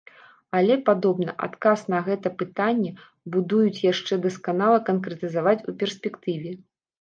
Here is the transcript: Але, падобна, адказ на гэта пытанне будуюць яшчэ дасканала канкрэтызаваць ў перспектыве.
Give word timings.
Але, 0.59 0.75
падобна, 0.87 1.33
адказ 1.47 1.83
на 1.93 1.99
гэта 2.07 2.31
пытанне 2.39 2.91
будуюць 3.35 3.83
яшчэ 3.91 4.13
дасканала 4.25 4.79
канкрэтызаваць 4.89 5.57
ў 5.69 5.71
перспектыве. 5.85 6.51